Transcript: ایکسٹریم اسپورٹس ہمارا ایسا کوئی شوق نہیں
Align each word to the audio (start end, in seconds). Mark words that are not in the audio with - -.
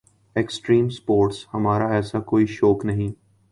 ایکسٹریم 0.35 0.85
اسپورٹس 0.85 1.45
ہمارا 1.53 1.87
ایسا 1.95 2.19
کوئی 2.23 2.45
شوق 2.49 2.85
نہیں 2.85 3.11